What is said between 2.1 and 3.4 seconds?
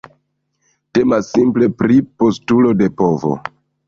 postulo de povo.